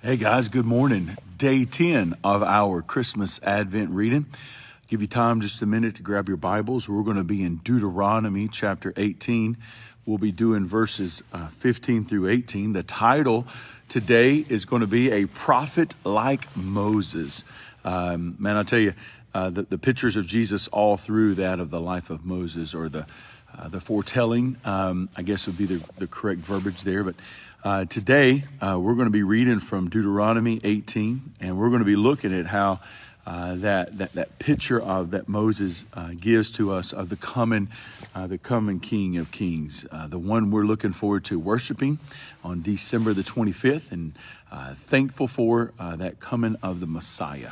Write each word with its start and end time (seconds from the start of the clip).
Hey 0.00 0.16
guys, 0.16 0.46
good 0.46 0.64
morning. 0.64 1.16
Day 1.36 1.64
10 1.64 2.18
of 2.22 2.40
our 2.44 2.82
Christmas 2.82 3.40
Advent 3.42 3.90
reading. 3.90 4.26
Give 4.86 5.00
you 5.00 5.08
time 5.08 5.40
just 5.40 5.60
a 5.60 5.66
minute 5.66 5.96
to 5.96 6.02
grab 6.02 6.28
your 6.28 6.36
Bibles. 6.36 6.88
We're 6.88 7.02
going 7.02 7.16
to 7.16 7.24
be 7.24 7.42
in 7.42 7.56
Deuteronomy 7.56 8.46
chapter 8.46 8.92
18. 8.96 9.56
We'll 10.06 10.18
be 10.18 10.30
doing 10.30 10.66
verses 10.66 11.24
uh, 11.32 11.48
15 11.48 12.04
through 12.04 12.28
18. 12.28 12.74
The 12.74 12.84
title 12.84 13.44
today 13.88 14.44
is 14.48 14.66
going 14.66 14.82
to 14.82 14.86
be 14.86 15.10
A 15.10 15.26
Prophet 15.26 15.96
Like 16.04 16.56
Moses. 16.56 17.42
Um, 17.84 18.36
man, 18.38 18.56
I 18.56 18.62
tell 18.62 18.78
you, 18.78 18.94
uh, 19.34 19.50
the, 19.50 19.62
the 19.62 19.78
pictures 19.78 20.14
of 20.14 20.28
Jesus 20.28 20.68
all 20.68 20.96
through 20.96 21.34
that 21.34 21.58
of 21.58 21.70
the 21.70 21.80
life 21.80 22.08
of 22.08 22.24
Moses 22.24 22.72
or 22.72 22.88
the, 22.88 23.04
uh, 23.52 23.66
the 23.66 23.80
foretelling, 23.80 24.58
um, 24.64 25.08
I 25.16 25.22
guess 25.22 25.48
would 25.48 25.58
be 25.58 25.66
the, 25.66 25.84
the 25.96 26.06
correct 26.06 26.38
verbiage 26.38 26.84
there. 26.84 27.02
But 27.02 27.16
uh, 27.64 27.84
today, 27.86 28.44
uh, 28.60 28.78
we're 28.80 28.94
going 28.94 29.06
to 29.06 29.10
be 29.10 29.24
reading 29.24 29.58
from 29.58 29.90
Deuteronomy 29.90 30.60
18, 30.62 31.34
and 31.40 31.58
we're 31.58 31.68
going 31.68 31.80
to 31.80 31.84
be 31.84 31.96
looking 31.96 32.32
at 32.32 32.46
how 32.46 32.78
uh, 33.26 33.56
that, 33.56 33.98
that 33.98 34.12
that 34.12 34.38
picture 34.38 34.80
of 34.80 35.10
that 35.10 35.28
Moses 35.28 35.84
uh, 35.92 36.10
gives 36.18 36.50
to 36.52 36.72
us 36.72 36.92
of 36.92 37.08
the 37.08 37.16
coming, 37.16 37.68
uh, 38.14 38.26
the 38.26 38.38
coming 38.38 38.80
King 38.80 39.18
of 39.18 39.32
Kings, 39.32 39.84
uh, 39.90 40.06
the 40.06 40.18
one 40.18 40.50
we're 40.50 40.64
looking 40.64 40.92
forward 40.92 41.24
to 41.24 41.38
worshiping 41.38 41.98
on 42.44 42.62
December 42.62 43.12
the 43.12 43.22
25th, 43.22 43.92
and 43.92 44.14
thankful 44.76 45.26
for 45.26 45.72
that 45.78 46.20
coming 46.20 46.56
of 46.62 46.80
the 46.80 46.86
Messiah. 46.86 47.50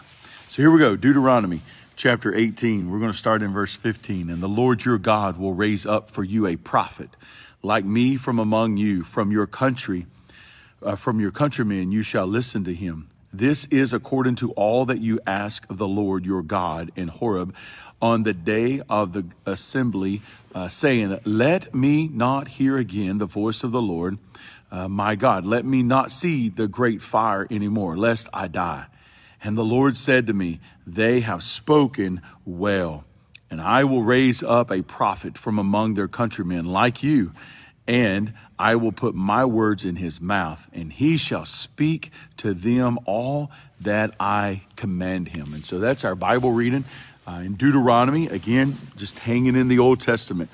So 0.48 0.62
here 0.62 0.70
we 0.70 0.79
go, 0.79 0.95
Deuteronomy 0.95 1.60
chapter 1.96 2.34
18. 2.34 2.91
We're 2.91 3.01
going 3.01 3.12
to 3.12 3.18
start 3.18 3.43
in 3.43 3.52
verse 3.52 3.74
15. 3.74 4.30
And 4.30 4.43
the 4.43 4.48
Lord 4.48 4.84
your 4.84 4.98
God 4.98 5.38
will 5.38 5.54
raise 5.54 5.84
up 5.84 6.10
for 6.10 6.23
you 6.23 6.46
a 6.46 6.57
prophet 6.57 7.10
like 7.62 7.84
me 7.84 8.16
from 8.16 8.38
among 8.38 8.77
you, 8.77 9.02
from 9.02 9.30
your 9.33 9.46
country, 9.46 10.06
uh, 10.83 10.96
from 10.96 11.20
your 11.20 11.30
countrymen, 11.30 11.92
you 11.92 12.02
shall 12.02 12.27
listen 12.27 12.65
to 12.65 12.74
him. 12.74 13.09
This 13.32 13.66
is 13.66 13.92
according 13.92 14.37
to 14.37 14.52
all 14.52 14.87
that 14.87 15.01
you 15.01 15.21
ask 15.26 15.68
of 15.68 15.79
the 15.79 15.88
Lord 15.88 16.24
your 16.24 16.43
God 16.43 16.90
in 16.96 17.09
Horeb 17.09 17.54
on 18.01 18.23
the 18.23 18.32
day 18.32 18.82
of 18.88 19.12
the 19.12 19.27
assembly, 19.45 20.23
uh, 20.54 20.68
saying, 20.68 21.18
Let 21.24 21.74
me 21.74 22.09
not 22.09 22.49
hear 22.49 22.77
again 22.77 23.18
the 23.18 23.27
voice 23.27 23.65
of 23.65 23.73
the 23.73 23.82
Lord 23.82 24.18
uh, 24.71 24.88
my 24.88 25.15
God. 25.15 25.46
Let 25.46 25.65
me 25.65 25.82
not 25.82 26.12
see 26.12 26.49
the 26.49 26.68
great 26.68 27.02
fire 27.02 27.46
anymore, 27.51 27.96
lest 27.96 28.29
I 28.32 28.49
die. 28.49 28.87
And 29.43 29.57
the 29.57 29.65
Lord 29.65 29.96
said 29.96 30.27
to 30.27 30.32
me, 30.32 30.60
They 30.87 31.21
have 31.21 31.43
spoken 31.43 32.21
well. 32.45 33.04
And 33.51 33.61
I 33.61 33.85
will 33.85 34.02
raise 34.02 34.43
up 34.43 34.71
a 34.71 34.83
prophet 34.83 35.39
from 35.39 35.59
among 35.59 35.95
their 35.95 36.09
countrymen 36.09 36.66
like 36.66 37.02
you, 37.02 37.33
and 37.87 38.33
I 38.59 38.75
will 38.75 38.93
put 38.93 39.15
my 39.15 39.45
words 39.45 39.85
in 39.85 39.97
his 39.97 40.21
mouth, 40.21 40.69
and 40.73 40.93
he 40.93 41.16
shall 41.16 41.45
speak 41.45 42.11
to 42.39 42.55
them 42.55 42.99
all 43.05 43.51
that 43.80 44.15
I 44.19 44.63
command 44.74 45.29
him. 45.29 45.55
And 45.55 45.65
so 45.65 45.79
that's 45.79 46.05
our 46.05 46.15
Bible 46.15 46.52
reading 46.52 46.85
uh, 47.27 47.43
in 47.45 47.55
Deuteronomy, 47.55 48.29
again, 48.29 48.77
just 48.97 49.19
hanging 49.21 49.57
in 49.57 49.69
the 49.69 49.79
Old 49.79 50.01
Testament, 50.01 50.51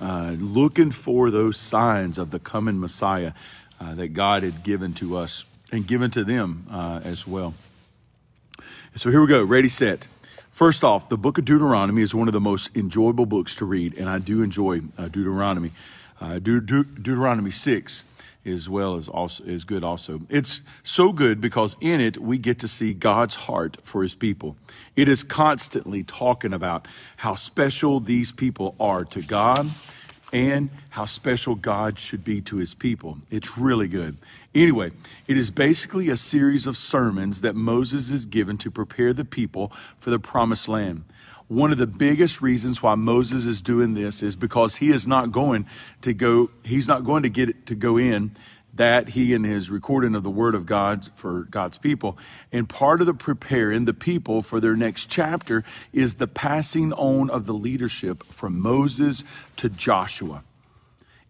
uh, 0.00 0.34
looking 0.38 0.90
for 0.90 1.30
those 1.30 1.58
signs 1.58 2.18
of 2.18 2.30
the 2.30 2.38
coming 2.38 2.80
Messiah 2.80 3.32
uh, 3.80 3.94
that 3.94 4.08
God 4.08 4.42
had 4.42 4.64
given 4.64 4.92
to 4.94 5.16
us 5.16 5.44
and 5.70 5.86
given 5.86 6.10
to 6.12 6.24
them 6.24 6.66
uh, 6.70 7.00
as 7.04 7.26
well. 7.26 7.54
So 8.96 9.10
here 9.10 9.20
we 9.20 9.26
go, 9.26 9.44
ready, 9.44 9.68
set. 9.68 10.08
First 10.54 10.84
off, 10.84 11.08
the 11.08 11.18
book 11.18 11.36
of 11.36 11.44
Deuteronomy 11.44 12.00
is 12.00 12.14
one 12.14 12.28
of 12.28 12.32
the 12.32 12.40
most 12.40 12.70
enjoyable 12.76 13.26
books 13.26 13.56
to 13.56 13.64
read, 13.64 13.98
and 13.98 14.08
I 14.08 14.20
do 14.20 14.40
enjoy 14.40 14.82
uh, 14.96 15.08
Deuteronomy. 15.08 15.72
Uh, 16.20 16.38
De- 16.38 16.60
De- 16.60 16.84
Deuteronomy 16.84 17.50
6 17.50 18.04
as 18.46 18.68
well 18.68 18.94
as 18.94 19.08
also 19.08 19.42
is 19.42 19.64
good 19.64 19.82
also. 19.82 20.20
It's 20.28 20.62
so 20.84 21.12
good 21.12 21.40
because 21.40 21.74
in 21.80 22.00
it 22.00 22.18
we 22.18 22.38
get 22.38 22.60
to 22.60 22.68
see 22.68 22.94
God's 22.94 23.34
heart 23.34 23.78
for 23.82 24.04
his 24.04 24.14
people. 24.14 24.54
It 24.94 25.08
is 25.08 25.24
constantly 25.24 26.04
talking 26.04 26.52
about 26.52 26.86
how 27.16 27.34
special 27.34 27.98
these 27.98 28.30
people 28.30 28.76
are 28.78 29.04
to 29.06 29.22
God 29.22 29.68
and 30.34 30.68
how 30.90 31.04
special 31.04 31.54
God 31.54 31.96
should 31.96 32.24
be 32.24 32.40
to 32.42 32.56
his 32.56 32.74
people. 32.74 33.18
It's 33.30 33.56
really 33.56 33.86
good. 33.86 34.16
Anyway, 34.52 34.90
it 35.28 35.36
is 35.36 35.52
basically 35.52 36.08
a 36.08 36.16
series 36.16 36.66
of 36.66 36.76
sermons 36.76 37.40
that 37.42 37.54
Moses 37.54 38.10
is 38.10 38.26
given 38.26 38.58
to 38.58 38.70
prepare 38.70 39.12
the 39.12 39.24
people 39.24 39.72
for 39.96 40.10
the 40.10 40.18
promised 40.18 40.68
land. 40.68 41.04
One 41.46 41.70
of 41.70 41.78
the 41.78 41.86
biggest 41.86 42.42
reasons 42.42 42.82
why 42.82 42.96
Moses 42.96 43.44
is 43.44 43.62
doing 43.62 43.94
this 43.94 44.24
is 44.24 44.34
because 44.34 44.76
he 44.76 44.90
is 44.90 45.06
not 45.06 45.30
going 45.30 45.66
to 46.00 46.12
go, 46.12 46.50
he's 46.64 46.88
not 46.88 47.04
going 47.04 47.22
to 47.22 47.28
get 47.28 47.48
it 47.48 47.66
to 47.66 47.76
go 47.76 47.96
in 47.96 48.32
that 48.76 49.10
he 49.10 49.34
and 49.34 49.44
his 49.44 49.70
recording 49.70 50.14
of 50.14 50.22
the 50.22 50.30
word 50.30 50.54
of 50.54 50.66
God 50.66 51.10
for 51.14 51.42
God's 51.44 51.78
people. 51.78 52.18
And 52.52 52.68
part 52.68 53.00
of 53.00 53.06
the 53.06 53.14
preparing 53.14 53.84
the 53.84 53.94
people 53.94 54.42
for 54.42 54.60
their 54.60 54.76
next 54.76 55.08
chapter 55.08 55.64
is 55.92 56.16
the 56.16 56.26
passing 56.26 56.92
on 56.92 57.30
of 57.30 57.46
the 57.46 57.54
leadership 57.54 58.24
from 58.24 58.58
Moses 58.60 59.22
to 59.56 59.68
Joshua. 59.68 60.42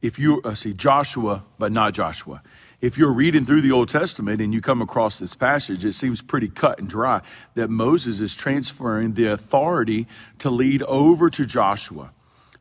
If 0.00 0.18
you 0.18 0.42
uh, 0.42 0.54
see 0.54 0.72
Joshua, 0.72 1.44
but 1.58 1.72
not 1.72 1.94
Joshua. 1.94 2.42
If 2.80 2.98
you're 2.98 3.12
reading 3.12 3.46
through 3.46 3.62
the 3.62 3.72
Old 3.72 3.88
Testament 3.88 4.42
and 4.42 4.52
you 4.52 4.60
come 4.60 4.82
across 4.82 5.18
this 5.18 5.34
passage, 5.34 5.84
it 5.86 5.94
seems 5.94 6.20
pretty 6.20 6.48
cut 6.48 6.78
and 6.78 6.88
dry 6.88 7.22
that 7.54 7.70
Moses 7.70 8.20
is 8.20 8.36
transferring 8.36 9.14
the 9.14 9.28
authority 9.28 10.06
to 10.40 10.50
lead 10.50 10.82
over 10.82 11.30
to 11.30 11.46
Joshua. 11.46 12.12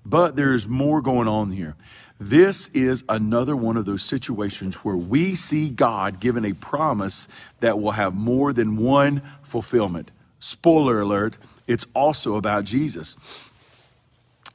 But 0.06 0.36
there's 0.36 0.68
more 0.68 1.02
going 1.02 1.28
on 1.28 1.52
here. 1.52 1.76
This 2.20 2.70
is 2.70 3.04
another 3.10 3.56
one 3.56 3.76
of 3.76 3.86
those 3.86 4.04
situations 4.04 4.76
where 4.76 4.96
we 4.96 5.36
see 5.36 5.70
God 5.70 6.20
given 6.20 6.46
a 6.46 6.54
promise 6.54 7.28
that 7.60 7.80
will 7.80 7.92
have 7.92 8.14
more 8.16 8.54
than 8.54 8.78
one 8.78 9.22
fulfillment. 9.42 10.12
Spoiler 10.40 11.02
alert, 11.02 11.38
it's 11.68 11.86
also 11.94 12.36
about 12.36 12.66
Jesus. 12.66 13.50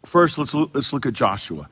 First, 0.05 0.39
let's 0.39 0.55
look, 0.55 0.71
let's 0.75 0.93
look 0.93 1.07
at 1.07 1.13
Joshua. 1.13 1.69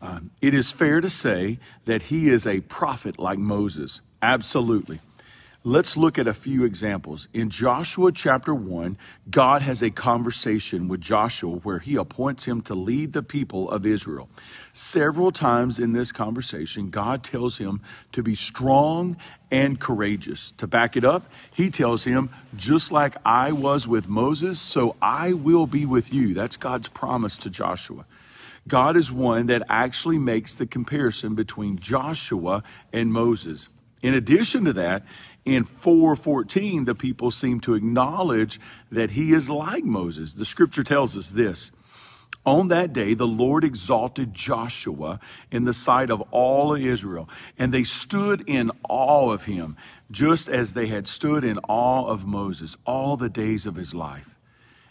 Um, 0.00 0.30
it 0.40 0.54
is 0.54 0.70
fair 0.70 1.00
to 1.00 1.10
say 1.10 1.58
that 1.84 2.02
he 2.02 2.28
is 2.28 2.46
a 2.46 2.60
prophet 2.60 3.18
like 3.18 3.38
Moses. 3.38 4.00
Absolutely. 4.22 5.00
Let's 5.68 5.98
look 5.98 6.18
at 6.18 6.26
a 6.26 6.32
few 6.32 6.64
examples. 6.64 7.28
In 7.34 7.50
Joshua 7.50 8.10
chapter 8.10 8.54
1, 8.54 8.96
God 9.28 9.60
has 9.60 9.82
a 9.82 9.90
conversation 9.90 10.88
with 10.88 11.02
Joshua 11.02 11.56
where 11.56 11.78
he 11.78 11.96
appoints 11.96 12.46
him 12.46 12.62
to 12.62 12.74
lead 12.74 13.12
the 13.12 13.22
people 13.22 13.70
of 13.70 13.84
Israel. 13.84 14.30
Several 14.72 15.30
times 15.30 15.78
in 15.78 15.92
this 15.92 16.10
conversation, 16.10 16.88
God 16.88 17.22
tells 17.22 17.58
him 17.58 17.82
to 18.12 18.22
be 18.22 18.34
strong 18.34 19.18
and 19.50 19.78
courageous. 19.78 20.54
To 20.56 20.66
back 20.66 20.96
it 20.96 21.04
up, 21.04 21.30
he 21.54 21.68
tells 21.68 22.04
him, 22.04 22.30
just 22.56 22.90
like 22.90 23.16
I 23.22 23.52
was 23.52 23.86
with 23.86 24.08
Moses, 24.08 24.58
so 24.58 24.96
I 25.02 25.34
will 25.34 25.66
be 25.66 25.84
with 25.84 26.14
you. 26.14 26.32
That's 26.32 26.56
God's 26.56 26.88
promise 26.88 27.36
to 27.36 27.50
Joshua. 27.50 28.06
God 28.66 28.96
is 28.96 29.12
one 29.12 29.48
that 29.48 29.64
actually 29.68 30.16
makes 30.16 30.54
the 30.54 30.66
comparison 30.66 31.34
between 31.34 31.78
Joshua 31.78 32.62
and 32.90 33.12
Moses. 33.12 33.68
In 34.02 34.14
addition 34.14 34.64
to 34.64 34.72
that, 34.74 35.04
in 35.44 35.64
414, 35.64 36.84
the 36.84 36.94
people 36.94 37.30
seem 37.30 37.60
to 37.60 37.74
acknowledge 37.74 38.60
that 38.90 39.12
he 39.12 39.32
is 39.32 39.48
like 39.48 39.84
Moses. 39.84 40.34
The 40.34 40.44
scripture 40.44 40.84
tells 40.84 41.16
us 41.16 41.30
this. 41.30 41.70
On 42.44 42.68
that 42.68 42.92
day, 42.92 43.14
the 43.14 43.26
Lord 43.26 43.64
exalted 43.64 44.32
Joshua 44.32 45.20
in 45.50 45.64
the 45.64 45.74
sight 45.74 46.10
of 46.10 46.22
all 46.30 46.74
Israel, 46.74 47.28
and 47.58 47.74
they 47.74 47.84
stood 47.84 48.48
in 48.48 48.70
awe 48.88 49.30
of 49.30 49.44
him, 49.44 49.76
just 50.10 50.48
as 50.48 50.72
they 50.72 50.86
had 50.86 51.08
stood 51.08 51.44
in 51.44 51.58
awe 51.68 52.06
of 52.06 52.26
Moses 52.26 52.76
all 52.86 53.16
the 53.16 53.28
days 53.28 53.66
of 53.66 53.74
his 53.74 53.92
life. 53.92 54.34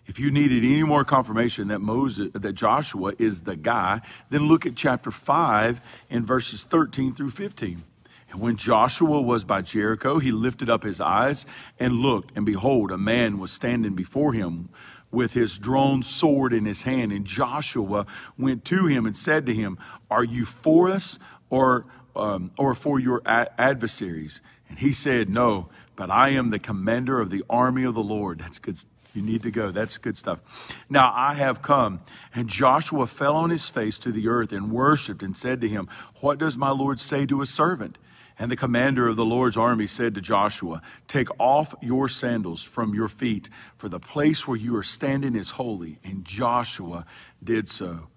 If 0.05 0.19
you 0.19 0.31
needed 0.31 0.63
any 0.63 0.83
more 0.83 1.03
confirmation 1.03 1.67
that 1.69 1.81
Moses, 1.81 2.31
that 2.33 2.53
Joshua 2.53 3.13
is 3.17 3.41
the 3.41 3.55
guy, 3.55 4.01
then 4.29 4.47
look 4.47 4.65
at 4.65 4.75
chapter 4.75 5.11
5 5.11 5.81
in 6.09 6.25
verses 6.25 6.63
13 6.63 7.13
through 7.13 7.31
15. 7.31 7.83
And 8.29 8.41
when 8.41 8.57
Joshua 8.57 9.21
was 9.21 9.43
by 9.43 9.61
Jericho, 9.61 10.19
he 10.19 10.31
lifted 10.31 10.69
up 10.69 10.83
his 10.83 10.99
eyes 10.99 11.45
and 11.79 11.95
looked, 11.95 12.35
and 12.35 12.45
behold, 12.45 12.91
a 12.91 12.97
man 12.97 13.39
was 13.39 13.51
standing 13.51 13.95
before 13.95 14.33
him 14.33 14.69
with 15.11 15.33
his 15.33 15.57
drawn 15.57 16.03
sword 16.03 16.51
in 16.53 16.65
his 16.65 16.83
hand. 16.83 17.11
And 17.11 17.25
Joshua 17.25 18.05
went 18.37 18.65
to 18.65 18.85
him 18.85 19.05
and 19.05 19.15
said 19.15 19.45
to 19.45 19.53
him, 19.53 19.77
Are 20.11 20.23
you 20.23 20.45
for 20.45 20.89
us 20.89 21.17
or, 21.49 21.85
um, 22.15 22.51
or 22.57 22.75
for 22.75 22.99
your 22.99 23.21
adversaries? 23.25 24.41
And 24.69 24.79
he 24.79 24.91
said, 24.91 25.29
No, 25.29 25.69
but 25.95 26.11
I 26.11 26.29
am 26.29 26.49
the 26.49 26.59
commander 26.59 27.21
of 27.21 27.29
the 27.29 27.43
army 27.49 27.83
of 27.83 27.95
the 27.95 28.03
Lord. 28.03 28.39
That's 28.39 28.59
good 28.59 28.77
you 29.13 29.23
need 29.23 29.41
to 29.43 29.51
go. 29.51 29.71
That's 29.71 29.97
good 29.97 30.15
stuff. 30.15 30.75
Now 30.89 31.11
I 31.15 31.33
have 31.33 31.63
come. 31.63 32.01
And 32.35 32.47
Joshua 32.47 33.07
fell 33.07 33.35
on 33.35 33.49
his 33.49 33.67
face 33.67 33.97
to 33.99 34.11
the 34.11 34.27
earth 34.27 34.51
and 34.51 34.71
worshiped 34.71 35.23
and 35.23 35.35
said 35.35 35.59
to 35.61 35.67
him, 35.67 35.89
What 36.21 36.37
does 36.37 36.55
my 36.55 36.69
Lord 36.69 36.99
say 36.99 37.25
to 37.25 37.39
his 37.39 37.49
servant? 37.49 37.97
And 38.39 38.51
the 38.51 38.55
commander 38.55 39.07
of 39.07 39.15
the 39.15 39.25
Lord's 39.25 39.57
army 39.57 39.87
said 39.87 40.13
to 40.15 40.21
Joshua, 40.21 40.81
Take 41.07 41.27
off 41.39 41.73
your 41.81 42.07
sandals 42.07 42.63
from 42.63 42.93
your 42.93 43.07
feet, 43.07 43.49
for 43.77 43.89
the 43.89 43.99
place 43.99 44.47
where 44.47 44.57
you 44.57 44.75
are 44.75 44.83
standing 44.83 45.35
is 45.35 45.51
holy. 45.51 45.99
And 46.03 46.23
Joshua 46.23 47.05
did 47.43 47.67
so. 47.67 48.07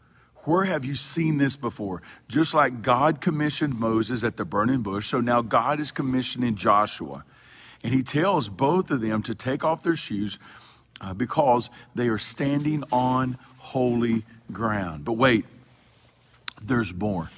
Where 0.45 0.65
have 0.65 0.85
you 0.85 0.95
seen 0.95 1.39
this 1.39 1.57
before? 1.57 2.03
Just 2.29 2.55
like 2.55 2.83
God 2.83 3.21
commissioned 3.21 3.79
Moses 3.79 4.25
at 4.25 4.37
the 4.37 4.45
burning 4.45 4.83
bush, 4.83 5.07
so 5.07 5.21
now 5.21 5.43
God 5.43 5.81
is 5.81 5.91
commissioning 5.91 6.55
Joshua. 6.55 7.25
And 7.83 7.95
he 7.95 8.03
tells 8.03 8.49
both 8.49 8.91
of 8.91 9.01
them 9.01 9.23
to 9.23 9.35
take 9.35 9.65
off 9.65 9.83
their 9.83 9.97
shoes 9.97 10.39
uh, 11.01 11.15
because 11.15 11.71
they 11.95 12.09
are 12.09 12.19
standing 12.19 12.85
on 12.93 13.39
holy 13.59 14.25
ground. 14.53 15.05
But 15.05 15.15
wait, 15.15 15.47
there's 16.63 16.95
more. 16.95 17.31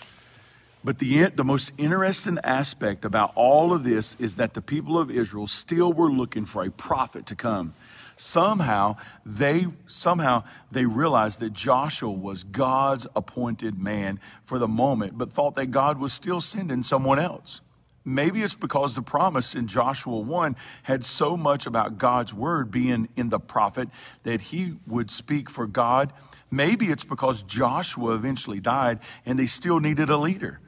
But 0.84 0.98
the, 0.98 1.28
the 1.28 1.44
most 1.44 1.72
interesting 1.78 2.38
aspect 2.42 3.04
about 3.04 3.32
all 3.36 3.72
of 3.72 3.84
this 3.84 4.16
is 4.18 4.34
that 4.36 4.54
the 4.54 4.62
people 4.62 4.98
of 4.98 5.10
Israel 5.10 5.46
still 5.46 5.92
were 5.92 6.10
looking 6.10 6.44
for 6.44 6.64
a 6.64 6.70
prophet 6.70 7.24
to 7.26 7.36
come. 7.36 7.74
Somehow 8.16 8.96
they 9.24 9.66
somehow 9.86 10.44
they 10.70 10.84
realized 10.84 11.40
that 11.40 11.52
Joshua 11.52 12.10
was 12.10 12.44
God's 12.44 13.06
appointed 13.16 13.78
man 13.78 14.20
for 14.44 14.58
the 14.58 14.68
moment, 14.68 15.16
but 15.16 15.32
thought 15.32 15.54
that 15.54 15.66
God 15.66 15.98
was 15.98 16.12
still 16.12 16.40
sending 16.40 16.82
someone 16.82 17.18
else. 17.18 17.62
Maybe 18.04 18.42
it's 18.42 18.54
because 18.54 18.94
the 18.94 19.02
promise 19.02 19.54
in 19.54 19.68
Joshua 19.68 20.18
1 20.18 20.56
had 20.82 21.04
so 21.04 21.36
much 21.36 21.66
about 21.66 21.98
God's 21.98 22.34
word 22.34 22.70
being 22.70 23.08
in 23.16 23.28
the 23.28 23.38
prophet 23.38 23.88
that 24.24 24.40
he 24.40 24.74
would 24.86 25.10
speak 25.10 25.48
for 25.48 25.66
God. 25.66 26.12
Maybe 26.50 26.86
it's 26.86 27.04
because 27.04 27.44
Joshua 27.44 28.14
eventually 28.14 28.60
died 28.60 28.98
and 29.24 29.38
they 29.38 29.46
still 29.46 29.78
needed 29.78 30.10
a 30.10 30.16
leader. 30.16 30.60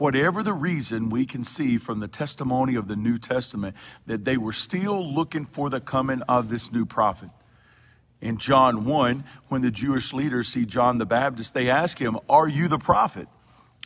Whatever 0.00 0.42
the 0.42 0.54
reason, 0.54 1.10
we 1.10 1.26
can 1.26 1.44
see 1.44 1.76
from 1.76 2.00
the 2.00 2.08
testimony 2.08 2.74
of 2.74 2.88
the 2.88 2.96
New 2.96 3.18
Testament 3.18 3.76
that 4.06 4.24
they 4.24 4.38
were 4.38 4.54
still 4.54 5.06
looking 5.12 5.44
for 5.44 5.68
the 5.68 5.78
coming 5.78 6.22
of 6.22 6.48
this 6.48 6.72
new 6.72 6.86
prophet. 6.86 7.28
In 8.22 8.38
John 8.38 8.86
1, 8.86 9.24
when 9.48 9.60
the 9.60 9.70
Jewish 9.70 10.14
leaders 10.14 10.48
see 10.48 10.64
John 10.64 10.96
the 10.96 11.04
Baptist, 11.04 11.52
they 11.52 11.68
ask 11.68 11.98
him, 11.98 12.18
Are 12.30 12.48
you 12.48 12.66
the 12.66 12.78
prophet? 12.78 13.28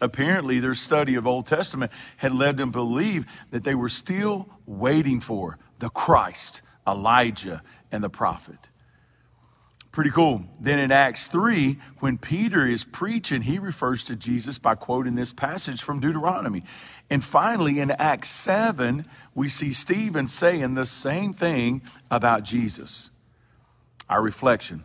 Apparently, 0.00 0.60
their 0.60 0.76
study 0.76 1.16
of 1.16 1.26
Old 1.26 1.46
Testament 1.46 1.90
had 2.18 2.32
led 2.32 2.58
them 2.58 2.70
to 2.70 2.78
believe 2.78 3.26
that 3.50 3.64
they 3.64 3.74
were 3.74 3.88
still 3.88 4.48
waiting 4.66 5.18
for 5.18 5.58
the 5.80 5.88
Christ, 5.88 6.62
Elijah, 6.86 7.60
and 7.90 8.04
the 8.04 8.08
prophet. 8.08 8.68
Pretty 9.94 10.10
cool. 10.10 10.42
Then 10.58 10.80
in 10.80 10.90
Acts 10.90 11.28
3, 11.28 11.78
when 12.00 12.18
Peter 12.18 12.66
is 12.66 12.82
preaching, 12.82 13.42
he 13.42 13.60
refers 13.60 14.02
to 14.04 14.16
Jesus 14.16 14.58
by 14.58 14.74
quoting 14.74 15.14
this 15.14 15.32
passage 15.32 15.80
from 15.80 16.00
Deuteronomy. 16.00 16.64
And 17.10 17.22
finally, 17.22 17.78
in 17.78 17.92
Acts 17.92 18.28
7, 18.30 19.06
we 19.36 19.48
see 19.48 19.72
Stephen 19.72 20.26
saying 20.26 20.74
the 20.74 20.84
same 20.84 21.32
thing 21.32 21.80
about 22.10 22.42
Jesus. 22.42 23.10
Our 24.08 24.20
reflection. 24.20 24.82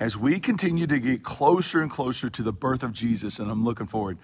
As 0.00 0.16
we 0.16 0.40
continue 0.40 0.86
to 0.86 0.98
get 0.98 1.22
closer 1.22 1.82
and 1.82 1.90
closer 1.90 2.30
to 2.30 2.42
the 2.42 2.52
birth 2.52 2.82
of 2.82 2.94
Jesus, 2.94 3.40
and 3.40 3.50
I'm 3.50 3.62
looking 3.62 3.88
forward, 3.88 4.16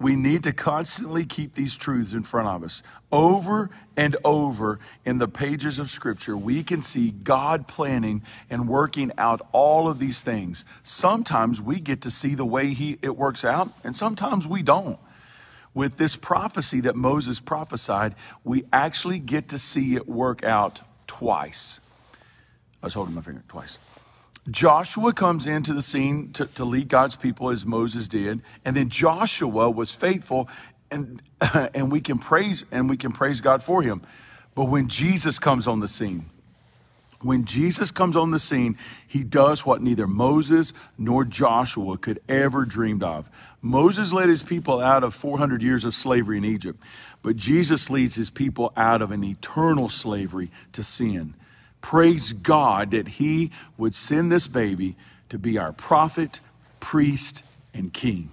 we 0.00 0.16
need 0.16 0.42
to 0.42 0.52
constantly 0.52 1.24
keep 1.24 1.54
these 1.54 1.76
truths 1.76 2.12
in 2.12 2.24
front 2.24 2.48
of 2.48 2.64
us. 2.64 2.82
Over 3.12 3.70
and 3.96 4.16
over 4.24 4.80
in 5.04 5.18
the 5.18 5.28
pages 5.28 5.78
of 5.78 5.88
Scripture, 5.88 6.36
we 6.36 6.64
can 6.64 6.82
see 6.82 7.12
God 7.12 7.68
planning 7.68 8.22
and 8.50 8.68
working 8.68 9.12
out 9.16 9.46
all 9.52 9.88
of 9.88 10.00
these 10.00 10.20
things. 10.20 10.64
Sometimes 10.82 11.60
we 11.60 11.78
get 11.78 12.00
to 12.02 12.10
see 12.10 12.34
the 12.34 12.44
way 12.44 12.74
he, 12.74 12.98
it 13.02 13.16
works 13.16 13.44
out, 13.44 13.70
and 13.84 13.94
sometimes 13.94 14.46
we 14.46 14.62
don't. 14.62 14.98
With 15.74 15.96
this 15.96 16.16
prophecy 16.16 16.80
that 16.82 16.96
Moses 16.96 17.40
prophesied, 17.40 18.14
we 18.42 18.64
actually 18.72 19.20
get 19.20 19.48
to 19.48 19.58
see 19.58 19.94
it 19.94 20.08
work 20.08 20.42
out 20.42 20.80
twice. 21.06 21.80
I 22.82 22.86
was 22.86 22.94
holding 22.94 23.14
my 23.14 23.22
finger 23.22 23.42
twice. 23.48 23.78
Joshua 24.50 25.12
comes 25.14 25.46
into 25.46 25.72
the 25.72 25.80
scene 25.80 26.30
to, 26.32 26.46
to 26.46 26.64
lead 26.64 26.88
God's 26.88 27.16
people 27.16 27.50
as 27.50 27.64
Moses 27.64 28.08
did, 28.08 28.42
and 28.64 28.76
then 28.76 28.90
Joshua 28.90 29.70
was 29.70 29.92
faithful, 29.92 30.48
and 30.90 31.22
and 31.74 31.90
we 31.90 32.00
can 32.00 32.18
praise 32.18 32.66
and 32.70 32.88
we 32.88 32.96
can 32.96 33.12
praise 33.12 33.40
God 33.40 33.62
for 33.62 33.82
him. 33.82 34.02
But 34.54 34.66
when 34.66 34.88
Jesus 34.88 35.38
comes 35.38 35.66
on 35.66 35.80
the 35.80 35.88
scene, 35.88 36.26
when 37.22 37.46
Jesus 37.46 37.90
comes 37.90 38.16
on 38.16 38.32
the 38.32 38.38
scene, 38.38 38.76
he 39.06 39.24
does 39.24 39.64
what 39.64 39.80
neither 39.80 40.06
Moses 40.06 40.74
nor 40.98 41.24
Joshua 41.24 41.96
could 41.96 42.20
ever 42.28 42.66
dreamed 42.66 43.02
of. 43.02 43.30
Moses 43.62 44.12
led 44.12 44.28
his 44.28 44.42
people 44.42 44.78
out 44.78 45.02
of 45.02 45.14
400 45.14 45.62
years 45.62 45.86
of 45.86 45.94
slavery 45.94 46.36
in 46.36 46.44
Egypt, 46.44 46.78
but 47.22 47.36
Jesus 47.36 47.88
leads 47.88 48.14
his 48.14 48.28
people 48.28 48.74
out 48.76 49.00
of 49.00 49.10
an 49.10 49.24
eternal 49.24 49.88
slavery 49.88 50.50
to 50.72 50.82
sin 50.82 51.32
praise 51.84 52.32
God 52.32 52.92
that 52.92 53.06
He 53.06 53.50
would 53.76 53.94
send 53.94 54.32
this 54.32 54.46
baby 54.46 54.96
to 55.28 55.38
be 55.38 55.58
our 55.58 55.70
prophet, 55.70 56.40
priest, 56.80 57.42
and 57.74 57.92
king. 57.92 58.30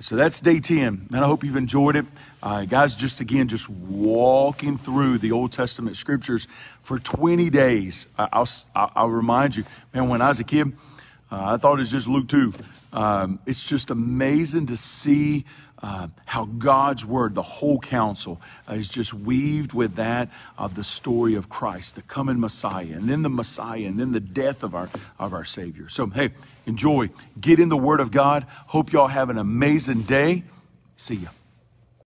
So 0.00 0.16
that's 0.16 0.38
day 0.38 0.60
10, 0.60 1.06
and 1.08 1.16
I 1.16 1.26
hope 1.26 1.44
you've 1.44 1.56
enjoyed 1.56 1.96
it. 1.96 2.04
Uh, 2.42 2.66
guys, 2.66 2.94
just 2.94 3.22
again, 3.22 3.48
just 3.48 3.70
walking 3.70 4.76
through 4.76 5.16
the 5.16 5.32
Old 5.32 5.50
Testament 5.50 5.96
scriptures 5.96 6.46
for 6.82 6.98
20 6.98 7.48
days. 7.48 8.06
I, 8.18 8.38
will 8.38 8.48
I'll 8.76 9.08
remind 9.08 9.56
you, 9.56 9.64
man, 9.94 10.10
when 10.10 10.20
I 10.20 10.28
was 10.28 10.38
a 10.38 10.44
kid, 10.44 10.74
uh, 11.32 11.54
I 11.54 11.56
thought 11.56 11.76
it 11.76 11.78
was 11.78 11.90
just 11.90 12.06
Luke 12.06 12.28
2. 12.28 12.52
Um, 12.92 13.38
it's 13.46 13.66
just 13.66 13.88
amazing 13.88 14.66
to 14.66 14.76
see 14.76 15.46
uh, 15.82 16.08
how 16.24 16.44
God's 16.44 17.04
word, 17.04 17.34
the 17.34 17.42
whole 17.42 17.78
counsel, 17.78 18.40
uh, 18.68 18.74
is 18.74 18.88
just 18.88 19.14
weaved 19.14 19.72
with 19.72 19.96
that 19.96 20.28
of 20.56 20.74
the 20.74 20.84
story 20.84 21.34
of 21.34 21.48
Christ, 21.48 21.94
the 21.94 22.02
coming 22.02 22.40
Messiah, 22.40 22.94
and 22.94 23.08
then 23.08 23.22
the 23.22 23.30
Messiah, 23.30 23.86
and 23.86 23.98
then 23.98 24.12
the 24.12 24.20
death 24.20 24.62
of 24.62 24.74
our 24.74 24.88
of 25.18 25.32
our 25.32 25.44
Savior. 25.44 25.88
So, 25.88 26.06
hey, 26.06 26.30
enjoy. 26.66 27.10
Get 27.40 27.60
in 27.60 27.68
the 27.68 27.76
Word 27.76 28.00
of 28.00 28.10
God. 28.10 28.44
Hope 28.68 28.92
y'all 28.92 29.08
have 29.08 29.30
an 29.30 29.38
amazing 29.38 30.02
day. 30.02 30.44
See 30.96 31.16
you. 31.16 31.28